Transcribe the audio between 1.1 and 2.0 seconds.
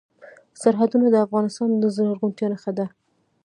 د افغانستان د